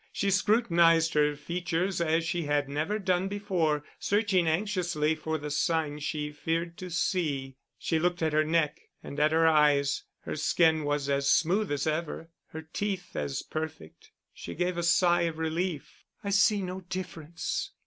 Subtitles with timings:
[0.11, 6.03] She scrutinised her features as she had never done before, searching anxiously for the signs
[6.03, 10.85] she feared to see; she looked at her neck and at her eyes: her skin
[10.85, 14.09] was as smooth as ever, her teeth as perfect.
[14.33, 16.03] She gave a sigh of relief.
[16.23, 17.69] "I see no difference."